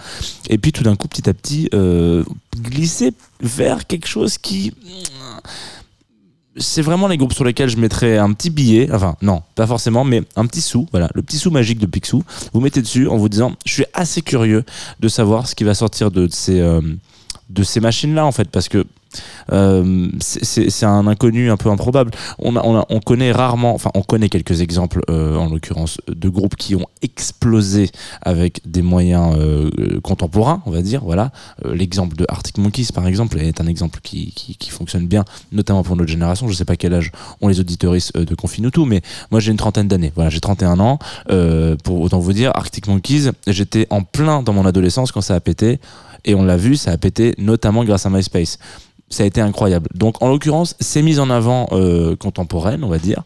Et 0.49 0.59
puis 0.59 0.73
tout 0.73 0.83
d'un 0.83 0.97
coup, 0.97 1.09
petit 1.09 1.29
à 1.29 1.35
petit, 1.35 1.69
euh, 1.75 2.25
glisser 2.57 3.13
vers 3.41 3.87
quelque 3.87 4.07
chose 4.07 4.39
qui 4.39 4.73
c'est 6.57 6.83
vraiment 6.83 7.09
les 7.09 7.17
groupes 7.17 7.33
sur 7.33 7.45
lesquels 7.45 7.69
je 7.69 7.77
mettrais 7.77 8.19
un 8.19 8.33
petit 8.33 8.51
billet, 8.51 8.89
enfin 8.93 9.17
non, 9.23 9.43
pas 9.55 9.67
forcément, 9.67 10.05
mais 10.05 10.23
un 10.37 10.47
petit 10.47 10.61
sou, 10.61 10.87
voilà, 10.93 11.09
le 11.15 11.23
petit 11.23 11.39
sou 11.39 11.51
magique 11.51 11.79
de 11.79 11.87
Picsou. 11.87 12.23
Vous 12.53 12.61
mettez 12.61 12.81
dessus 12.81 13.09
en 13.09 13.17
vous 13.17 13.29
disant, 13.29 13.53
je 13.67 13.73
suis 13.73 13.87
assez 13.93 14.23
curieux 14.23 14.65
de 15.01 15.09
savoir 15.09 15.49
ce 15.49 15.55
qui 15.55 15.65
va 15.65 15.75
sortir 15.75 16.11
de 16.11 16.29
ces, 16.31 16.61
euh, 16.61 16.81
de 17.51 17.63
ces 17.63 17.81
machines-là 17.81 18.25
en 18.25 18.33
fait, 18.33 18.49
parce 18.51 18.69
que 18.69 18.85
c'est 20.21 20.87
un 20.87 21.07
inconnu 21.07 21.51
un 21.51 21.57
peu 21.57 21.71
improbable. 21.71 22.11
On, 22.39 23.01
connaît 23.01 23.33
rarement, 23.33 23.75
enfin 23.75 23.91
on 23.95 24.03
connaît 24.03 24.29
quelques 24.29 24.61
exemples 24.61 25.03
euh, 25.11 25.37
en 25.37 25.49
l'occurrence 25.49 25.99
de 26.09 26.29
groupes 26.29 26.57
qui 26.57 26.75
ont 26.75 26.87
explosé 27.03 27.91
avec 28.23 28.61
des 28.65 28.83
moyens 28.83 29.37
euh, 29.39 30.01
contemporains, 30.03 30.63
on 30.67 30.71
va 30.71 30.83
dire. 30.83 31.03
Voilà, 31.05 31.33
euh, 31.65 31.75
l'exemple 31.75 32.17
de 32.17 32.25
Arctic 32.29 32.59
Monkeys 32.59 32.89
par 32.95 33.07
exemple 33.07 33.39
est 33.39 33.61
un 33.61 33.67
exemple 33.67 34.01
qui, 34.03 34.33
fonctionne 34.71 35.07
bien, 35.07 35.25
notamment 35.53 35.83
pour 35.83 35.97
notre 35.97 36.11
génération. 36.11 36.49
Je 36.49 36.55
sais 36.55 36.65
pas 36.65 36.77
quel 36.77 36.95
âge 36.95 37.13
ont 37.41 37.49
les 37.49 37.61
auditoristes 37.61 38.17
de 38.17 38.35
Confine 38.35 38.71
tout, 38.71 38.87
mais 38.87 39.03
moi 39.31 39.41
j'ai 39.41 39.51
une 39.51 39.57
trentaine 39.57 39.89
d'années. 39.89 40.13
Voilà, 40.15 40.31
j'ai 40.31 40.41
31 40.41 40.81
ans. 40.81 40.99
pour 41.85 42.01
autant 42.01 42.19
vous 42.19 42.33
dire, 42.33 42.51
Arctic 42.55 42.89
Monkeys, 42.89 43.31
j'étais 43.47 43.87
en 43.91 44.03
plein 44.03 44.43
dans 44.43 44.53
mon 44.53 44.67
adolescence 44.67 45.13
quand 45.13 45.21
ça 45.21 45.35
a 45.35 45.41
pété. 45.41 45.79
Et 46.25 46.35
on 46.35 46.45
l'a 46.45 46.57
vu, 46.57 46.77
ça 46.77 46.91
a 46.91 46.97
pété 46.97 47.35
notamment 47.39 47.85
grâce 47.85 48.07
à 48.07 48.11
MySpace 48.11 48.59
ça 49.15 49.23
a 49.23 49.27
été 49.27 49.41
incroyable. 49.41 49.89
Donc 49.95 50.21
en 50.23 50.29
l'occurrence, 50.29 50.77
c'est 50.81 51.03
mise 51.03 51.21
en 51.21 51.31
avant 51.31 51.69
euh, 51.73 52.17
contemporaine, 52.17 52.85
on 52.85 52.89
va 52.89 52.99
dire. 52.99 53.23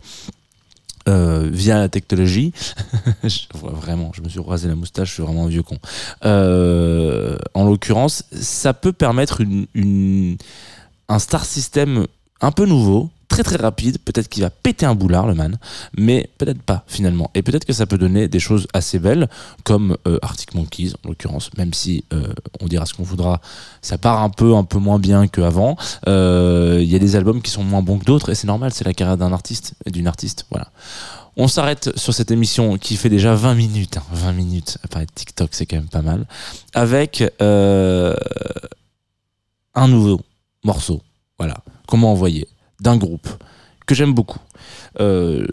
Euh, 1.09 1.49
via 1.51 1.79
la 1.79 1.89
technologie. 1.89 2.53
je 3.25 3.39
vois 3.55 3.73
vraiment, 3.73 4.13
je 4.15 4.21
me 4.21 4.29
suis 4.29 4.41
rasé 4.41 4.69
la 4.69 4.75
moustache, 4.75 5.09
je 5.09 5.15
suis 5.15 5.23
vraiment 5.23 5.47
un 5.47 5.49
vieux 5.49 5.63
con. 5.63 5.79
Euh, 6.27 7.39
en 7.55 7.65
l'occurrence, 7.65 8.25
ça 8.33 8.75
peut 8.75 8.93
permettre 8.93 9.41
une, 9.41 10.37
un 11.09 11.19
star 11.19 11.47
system 11.47 12.07
un 12.43 12.51
peu 12.51 12.67
nouveau, 12.67 13.09
très 13.42 13.55
très 13.55 13.62
rapide, 13.62 13.98
peut-être 13.98 14.29
qu'il 14.29 14.42
va 14.42 14.51
péter 14.51 14.85
un 14.85 14.96
boulard 14.96 15.29
le 15.29 15.35
man, 15.35 15.59
mais 15.96 16.29
peut-être 16.38 16.61
pas 16.61 16.83
finalement. 16.88 17.31
Et 17.35 17.42
peut-être 17.42 17.64
que 17.64 17.72
ça 17.72 17.87
peut 17.87 17.98
donner 17.98 18.27
des 18.27 18.40
choses 18.40 18.66
assez 18.72 18.98
belles, 18.98 19.29
comme 19.62 19.96
euh, 20.09 20.18
Arctic 20.22 20.55
Monkeys 20.55 20.92
en 21.05 21.09
l'occurrence, 21.09 21.51
même 21.57 21.72
si 21.72 22.05
euh, 22.12 22.33
on 22.61 22.66
dira 22.66 22.85
ce 22.85 22.94
qu'on 22.94 23.05
voudra, 23.05 23.40
ça 23.81 23.96
part 23.96 24.22
un 24.22 24.31
peu 24.31 24.57
un 24.57 24.64
peu 24.64 24.79
moins 24.79 24.98
bien 24.98 25.29
qu'avant. 25.29 25.77
Il 26.07 26.11
euh, 26.12 26.83
y 26.83 26.96
a 26.96 26.98
des 26.98 27.14
albums 27.14 27.40
qui 27.40 27.53
sont 27.53 27.62
moins 27.62 27.81
bons 27.83 27.98
que 27.98 28.05
d'autres, 28.05 28.31
et 28.31 28.35
c'est 28.35 28.48
normal, 28.48 28.72
c'est 28.72 28.85
la 28.85 28.92
carrière 28.92 29.16
d'un 29.16 29.33
artiste 29.33 29.74
et 29.87 29.92
d'une 29.92 30.09
artiste. 30.09 30.46
Voilà. 30.51 30.72
On 31.37 31.46
s'arrête 31.46 31.96
sur 31.96 32.12
cette 32.12 32.33
émission 32.33 32.77
qui 32.77 32.96
fait 32.96 33.11
déjà 33.11 33.37
20 33.37 33.55
minutes, 33.55 33.98
hein, 33.98 34.03
20 34.11 34.33
minutes, 34.33 34.79
à 34.92 35.07
TikTok 35.07 35.51
c'est 35.53 35.66
quand 35.66 35.77
même 35.77 35.87
pas 35.87 36.03
mal, 36.03 36.27
avec 36.74 37.22
un 37.38 38.16
nouveau 39.87 40.20
morceau. 40.64 41.01
Voilà, 41.38 41.59
comment 41.87 42.11
envoyer? 42.11 42.48
D'un 42.81 42.97
groupe 42.97 43.29
que 43.88 43.94
j'aime 43.94 44.12
beaucoup. 44.12 44.38
Euh, 45.01 45.46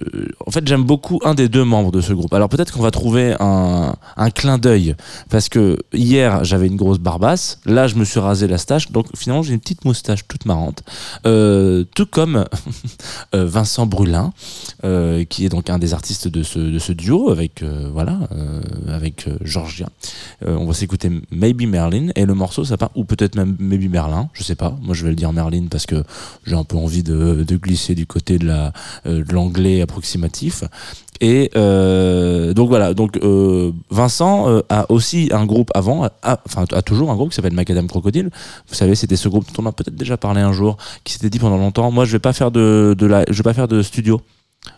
en 0.46 0.52
fait, 0.52 0.68
j'aime 0.68 0.84
beaucoup 0.84 1.20
un 1.24 1.34
des 1.34 1.50
deux 1.50 1.64
membres 1.64 1.92
de 1.92 2.02
ce 2.02 2.14
groupe. 2.14 2.34
Alors 2.34 2.50
peut-être 2.50 2.74
qu'on 2.74 2.82
va 2.82 2.92
trouver 2.92 3.36
un, 3.40 3.96
un 4.18 4.30
clin 4.30 4.58
d'œil 4.58 4.96
parce 5.30 5.50
que 5.50 5.78
hier 5.94 6.44
j'avais 6.44 6.68
une 6.68 6.76
grosse 6.76 7.00
barbasse, 7.00 7.60
là 7.66 7.88
je 7.88 7.96
me 7.96 8.04
suis 8.04 8.20
rasé 8.20 8.48
la 8.48 8.58
stache, 8.58 8.92
donc 8.92 9.08
finalement 9.16 9.44
j'ai 9.44 9.54
une 9.54 9.60
petite 9.60 9.86
moustache 9.86 10.28
toute 10.28 10.46
marrante. 10.46 10.84
Euh, 11.26 11.86
tout 11.96 12.06
comme 12.06 12.46
euh, 13.36 13.46
Vincent 13.46 13.86
Brulin, 13.86 14.34
qui 15.30 15.46
est 15.46 15.50
donc 15.50 15.70
un 15.70 15.80
des 15.80 15.94
artistes 15.94 16.28
de 16.28 16.44
ce, 16.44 16.60
de 16.60 16.80
ce 16.80 16.92
duo 16.92 17.30
avec 17.30 17.64
voilà 17.92 18.20
avec 18.88 19.28
Georgia. 19.42 19.88
on 20.46 20.66
va 20.66 20.74
s'écouter 20.74 21.10
Maybe 21.32 21.68
Merlin 21.68 22.10
et 22.16 22.26
le 22.26 22.34
morceau 22.34 22.66
ça 22.66 22.78
part 22.78 22.92
ou 22.96 23.06
peut-être 23.06 23.36
même 23.36 23.56
Maybe 23.60 23.90
Merlin, 23.90 24.30
je 24.34 24.44
sais 24.44 24.56
pas. 24.56 24.78
Moi 24.82 24.94
je 24.94 25.04
vais 25.04 25.10
le 25.10 25.16
dire 25.16 25.32
Merlin 25.34 25.68
parce 25.70 25.86
que 25.86 26.04
j'ai 26.46 26.56
un 26.56 26.64
peu 26.64 26.78
envie 26.78 27.04
de, 27.04 27.44
de 27.48 27.58
glisser 27.58 27.96
du 27.96 28.06
côté 28.06 28.25
de 28.34 28.46
la 28.46 28.74
de 29.06 29.34
l'anglais 29.34 29.82
approximatif. 29.82 30.64
Et 31.22 31.50
euh, 31.56 32.54
donc 32.54 32.70
voilà, 32.70 32.94
donc 32.94 33.18
euh, 33.18 33.72
Vincent 33.90 34.50
euh, 34.50 34.62
a 34.70 34.92
aussi 34.92 35.30
un 35.32 35.46
groupe 35.46 35.72
avant, 35.74 36.10
enfin 36.24 36.66
a 36.72 36.82
toujours 36.82 37.10
un 37.12 37.16
groupe 37.16 37.30
qui 37.30 37.36
s'appelle 37.36 37.54
Macadam 37.54 37.88
Crocodile. 37.88 38.30
Vous 38.68 38.76
savez, 38.76 38.96
c'était 38.96 39.16
ce 39.16 39.30
groupe 39.30 39.46
dont 39.54 39.64
on 39.64 39.66
a 39.66 39.72
peut-être 39.72 39.96
déjà 39.96 40.18
parlé 40.18 40.42
un 40.42 40.52
jour, 40.52 40.78
qui 41.04 41.14
s'était 41.14 41.30
dit 41.30 41.40
pendant 41.40 41.58
longtemps, 41.58 41.90
moi 41.92 42.06
je 42.06 42.12
vais 42.12 42.20
pas 42.20 42.34
faire 42.34 42.52
de, 42.52 42.96
je 43.00 43.34
vais 43.34 43.44
pas 43.44 43.54
faire 43.54 43.68
de 43.68 43.82
studio. 43.82 44.22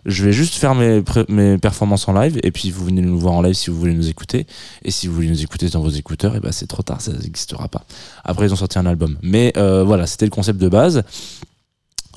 Je 0.06 0.26
vais 0.26 0.34
juste 0.34 0.56
faire 0.56 0.76
mes, 0.76 1.02
mes 1.30 1.58
performances 1.58 2.10
en 2.10 2.14
live 2.14 2.42
et 2.44 2.52
puis 2.52 2.72
vous 2.72 2.84
venez 2.84 3.02
nous 3.02 3.18
voir 3.18 3.36
en 3.36 3.42
live 3.42 3.54
si 3.54 3.70
vous 3.70 3.80
voulez 3.80 3.94
nous 3.94 4.10
écouter. 4.10 4.46
Et 4.84 4.92
si 4.92 5.08
vous 5.08 5.16
voulez 5.16 5.30
nous 5.30 5.42
écouter 5.42 5.70
dans 5.70 5.80
vos 5.80 5.90
écouteurs, 5.90 6.36
et 6.36 6.42
ben 6.42 6.52
c'est 6.52 6.68
trop 6.68 6.84
tard, 6.84 7.00
ça 7.00 7.14
n'existera 7.14 7.70
pas. 7.70 7.86
Après 8.26 8.46
ils 8.46 8.54
ont 8.54 8.58
sorti 8.58 8.78
un 8.78 8.86
album. 8.86 9.18
Mais 9.22 9.54
euh, 9.56 9.86
voilà, 9.86 10.06
c'était 10.06 10.26
le 10.26 10.32
concept 10.32 10.60
de 10.60 10.68
base. 10.68 11.04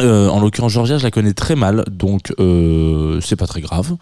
Euh, 0.01 0.29
en 0.29 0.41
l'occurrence, 0.41 0.73
Georgia, 0.73 0.99
je 0.99 1.05
la 1.05 1.11
connais 1.11 1.35
très 1.35 1.57
mal, 1.57 1.85
donc 1.91 2.33
euh, 2.39 3.21
c'est 3.21 3.37
pas 3.37 3.47
très 3.47 3.61
grave. 3.61 3.97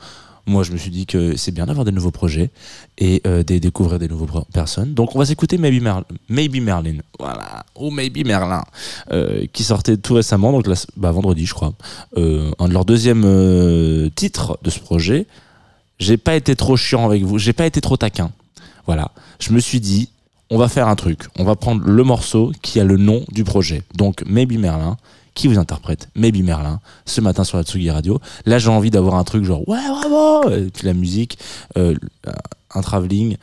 Moi, 0.46 0.62
je 0.62 0.72
me 0.72 0.78
suis 0.78 0.90
dit 0.90 1.04
que 1.04 1.36
c'est 1.36 1.52
bien 1.52 1.66
d'avoir 1.66 1.84
des 1.84 1.92
nouveaux 1.92 2.10
projets 2.10 2.50
et 2.96 3.20
euh, 3.26 3.42
de 3.42 3.58
découvrir 3.58 3.98
des 3.98 4.08
nouvelles 4.08 4.44
personnes. 4.52 4.94
Donc, 4.94 5.14
on 5.14 5.18
va 5.18 5.26
s'écouter 5.26 5.58
Maybe, 5.58 5.82
Merl 5.82 6.04
Maybe 6.30 6.62
Merlin, 6.62 6.98
voilà, 7.18 7.66
ou 7.76 7.90
Maybe 7.90 8.24
Merlin, 8.24 8.64
euh, 9.12 9.44
qui 9.52 9.62
sortait 9.62 9.98
tout 9.98 10.14
récemment, 10.14 10.52
donc 10.52 10.66
bah, 10.96 11.12
vendredi, 11.12 11.44
je 11.44 11.52
crois. 11.52 11.74
Un 12.16 12.68
de 12.68 12.72
leurs 12.72 12.86
deuxièmes 12.86 14.10
titres 14.14 14.58
de 14.62 14.70
ce 14.70 14.78
projet. 14.80 15.26
J'ai 15.98 16.16
pas 16.16 16.36
été 16.36 16.54
trop 16.56 16.76
chiant 16.76 17.04
avec 17.04 17.24
vous, 17.24 17.38
j'ai 17.38 17.52
pas 17.52 17.66
été 17.66 17.80
trop 17.80 17.96
taquin. 17.96 18.30
Voilà, 18.86 19.10
je 19.40 19.52
me 19.52 19.58
suis 19.58 19.80
dit, 19.80 20.08
on 20.48 20.56
va 20.56 20.68
faire 20.68 20.88
un 20.88 20.96
truc. 20.96 21.24
On 21.38 21.44
va 21.44 21.56
prendre 21.56 21.84
le 21.84 22.04
morceau 22.04 22.52
qui 22.62 22.80
a 22.80 22.84
le 22.84 22.96
nom 22.96 23.22
du 23.30 23.44
projet. 23.44 23.82
Donc, 23.96 24.22
Maybe 24.24 24.58
Merlin 24.58 24.96
qui 25.38 25.46
vous 25.46 25.58
interprète 25.58 26.08
Maybe 26.16 26.42
Merlin 26.42 26.80
ce 27.06 27.20
matin 27.20 27.44
sur 27.44 27.56
la 27.58 27.62
Tsugi 27.62 27.90
Radio. 27.90 28.20
Là, 28.44 28.58
j'ai 28.58 28.70
envie 28.70 28.90
d'avoir 28.90 29.14
un 29.14 29.22
truc 29.22 29.44
genre 29.44 29.66
ouais, 29.68 29.78
bravo 29.88 30.50
Et 30.50 30.64
puis 30.64 30.84
la 30.84 30.94
musique, 30.94 31.38
euh, 31.78 31.94
un 32.74 32.82
travelling. 32.82 33.36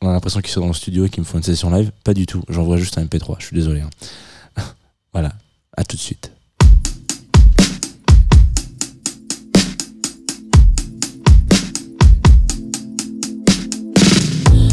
On 0.00 0.08
a 0.08 0.12
l'impression 0.12 0.40
qu'ils 0.40 0.50
sont 0.50 0.62
dans 0.62 0.68
le 0.68 0.72
studio 0.72 1.04
et 1.04 1.10
qu'ils 1.10 1.20
me 1.20 1.26
font 1.26 1.36
une 1.36 1.44
session 1.44 1.70
live. 1.70 1.92
Pas 2.04 2.14
du 2.14 2.24
tout. 2.24 2.42
J'envoie 2.48 2.78
juste 2.78 2.96
un 2.96 3.04
MP3. 3.04 3.36
Je 3.38 3.46
suis 3.46 3.54
désolé. 3.54 3.82
Hein. 3.82 4.62
voilà. 5.12 5.32
À 5.76 5.84
tout 5.84 5.96
de 5.96 6.00
suite. 6.00 6.32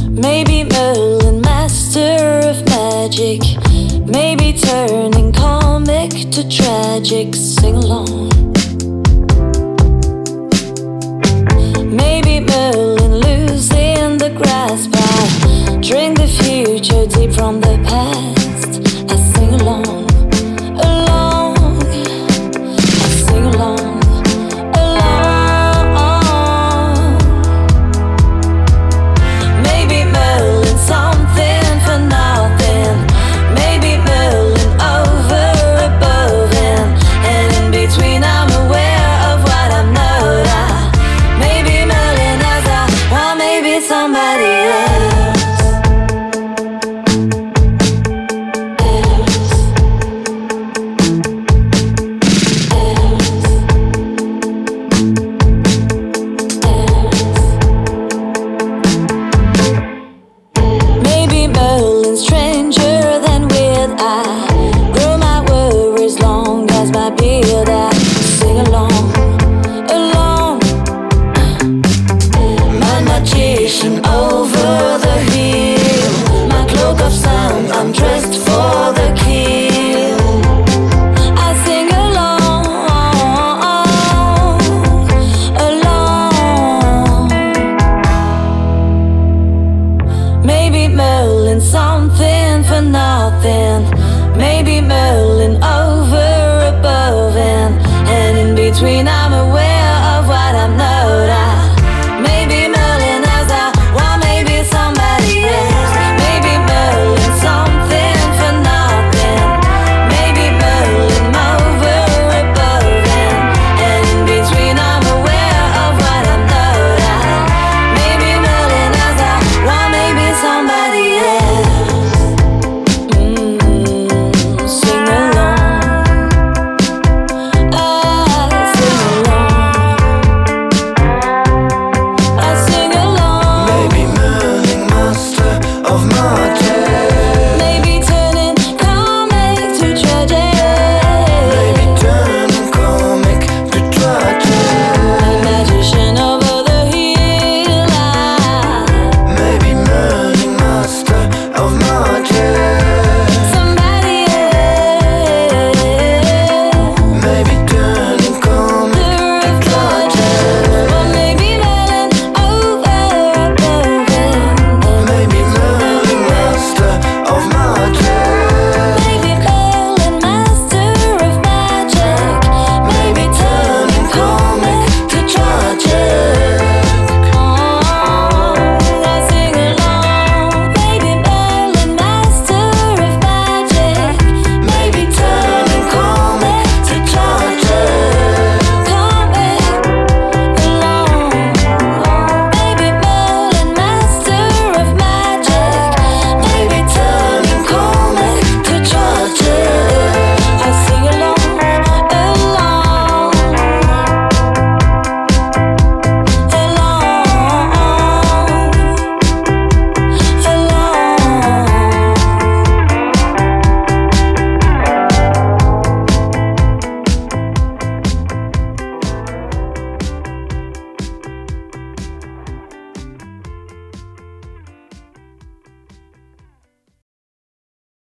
Maybe 0.09 0.63
Merlin, 0.69 1.41
master 1.41 2.47
of 2.47 2.65
magic. 2.69 3.41
Maybe 4.07 4.53
turning 4.53 5.32
comic 6.13 6.31
to 6.31 6.47
tragic. 6.49 7.35
Sing 7.35 7.75
along. 7.75 8.29
Maybe 11.89 12.39
Merlin 12.39 13.19
losing 13.19 14.17
the 14.17 14.31
grasp. 14.35 14.91
I 14.93 15.79
drink 15.81 16.17
the 16.17 16.27
future 16.27 17.05
deep 17.07 17.33
from 17.33 17.61
the 17.61 17.77
past. 17.87 18.42